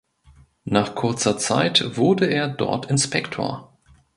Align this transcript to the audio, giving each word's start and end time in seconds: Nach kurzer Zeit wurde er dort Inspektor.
Nach 0.65 0.95
kurzer 0.95 1.37
Zeit 1.37 1.95
wurde 1.95 2.25
er 2.25 2.47
dort 2.47 2.89
Inspektor. 2.89 3.77